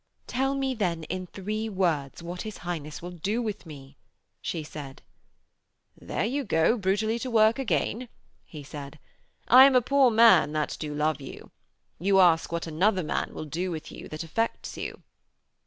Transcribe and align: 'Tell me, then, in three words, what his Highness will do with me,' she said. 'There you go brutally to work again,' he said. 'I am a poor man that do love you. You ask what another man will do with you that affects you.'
'Tell 0.25 0.55
me, 0.55 0.73
then, 0.73 1.03
in 1.03 1.27
three 1.27 1.69
words, 1.69 2.23
what 2.23 2.41
his 2.41 2.57
Highness 2.65 3.03
will 3.03 3.11
do 3.11 3.39
with 3.39 3.67
me,' 3.67 3.97
she 4.41 4.63
said. 4.63 5.03
'There 5.95 6.25
you 6.25 6.43
go 6.43 6.75
brutally 6.75 7.19
to 7.19 7.29
work 7.29 7.59
again,' 7.59 8.09
he 8.43 8.63
said. 8.63 8.97
'I 9.47 9.65
am 9.65 9.75
a 9.75 9.79
poor 9.83 10.09
man 10.09 10.53
that 10.53 10.75
do 10.79 10.95
love 10.95 11.21
you. 11.21 11.51
You 11.99 12.19
ask 12.19 12.51
what 12.51 12.65
another 12.65 13.03
man 13.03 13.31
will 13.35 13.45
do 13.45 13.69
with 13.69 13.91
you 13.91 14.07
that 14.09 14.23
affects 14.23 14.75
you.' 14.75 15.03